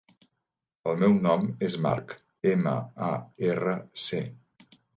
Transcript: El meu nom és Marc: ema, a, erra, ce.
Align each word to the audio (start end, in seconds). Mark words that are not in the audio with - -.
El 0.93 0.97
meu 1.03 1.13
nom 1.25 1.45
és 1.67 1.75
Marc: 1.87 2.17
ema, 2.55 2.73
a, 3.11 3.13
erra, 3.53 3.79
ce. 4.09 4.27